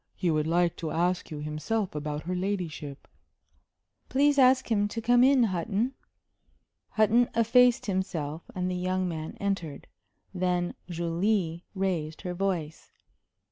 [0.15, 3.07] He would like to ask you himself about her ladyship."
[4.09, 5.93] "Please ask him to come in, Hutton."
[6.89, 9.85] Hutton effaced himself, and the young man entered,
[10.33, 12.89] Then Julie raised her voice.